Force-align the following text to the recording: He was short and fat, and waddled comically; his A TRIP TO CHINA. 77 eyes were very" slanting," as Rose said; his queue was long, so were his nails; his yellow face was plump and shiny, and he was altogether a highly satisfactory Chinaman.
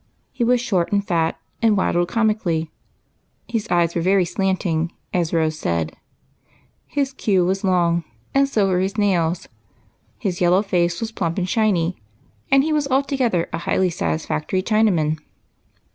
He 0.31 0.43
was 0.43 0.59
short 0.59 0.91
and 0.91 1.05
fat, 1.07 1.37
and 1.61 1.77
waddled 1.77 2.07
comically; 2.07 2.71
his 3.47 3.65
A 3.65 3.67
TRIP 3.67 3.69
TO 3.69 3.69
CHINA. 3.69 3.69
77 3.69 3.77
eyes 3.77 3.95
were 3.95 4.09
very" 4.09 4.25
slanting," 4.25 4.91
as 5.13 5.31
Rose 5.31 5.59
said; 5.59 5.95
his 6.87 7.13
queue 7.13 7.45
was 7.45 7.63
long, 7.63 8.03
so 8.45 8.67
were 8.67 8.79
his 8.79 8.97
nails; 8.97 9.47
his 10.17 10.41
yellow 10.41 10.63
face 10.63 11.01
was 11.01 11.11
plump 11.11 11.37
and 11.37 11.47
shiny, 11.47 11.97
and 12.49 12.63
he 12.63 12.73
was 12.73 12.87
altogether 12.87 13.47
a 13.53 13.59
highly 13.59 13.91
satisfactory 13.91 14.63
Chinaman. 14.63 15.19